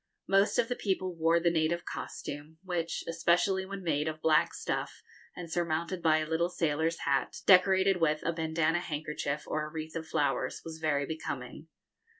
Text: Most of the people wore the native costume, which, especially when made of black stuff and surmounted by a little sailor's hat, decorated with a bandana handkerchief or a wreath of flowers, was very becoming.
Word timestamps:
Most 0.27 0.57
of 0.57 0.67
the 0.67 0.75
people 0.75 1.13
wore 1.15 1.39
the 1.39 1.51
native 1.51 1.85
costume, 1.85 2.57
which, 2.63 3.03
especially 3.07 3.67
when 3.67 3.83
made 3.83 4.07
of 4.07 4.19
black 4.19 4.51
stuff 4.55 5.03
and 5.35 5.47
surmounted 5.51 6.01
by 6.01 6.17
a 6.17 6.27
little 6.27 6.49
sailor's 6.49 7.01
hat, 7.01 7.35
decorated 7.45 8.01
with 8.01 8.23
a 8.25 8.33
bandana 8.33 8.79
handkerchief 8.79 9.43
or 9.45 9.63
a 9.67 9.71
wreath 9.71 9.95
of 9.95 10.07
flowers, 10.07 10.59
was 10.65 10.79
very 10.79 11.05
becoming. 11.05 11.67